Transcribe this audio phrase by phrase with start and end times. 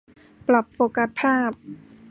[0.47, 1.51] ปรับโฟกัสภาพ